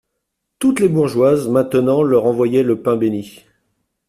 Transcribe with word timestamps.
Toutes 0.57 0.79
les 0.79 0.87
bourgeoises, 0.89 1.47
maintenant 1.47 2.01
leur 2.01 2.25
envoyaient 2.25 2.63
le 2.63 2.81
pain 2.81 2.95
bénit. 2.97 3.45